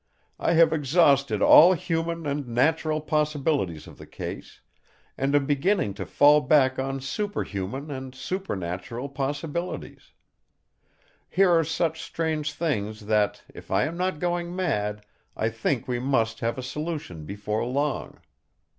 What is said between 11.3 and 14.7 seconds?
are such strange things that, if I am not going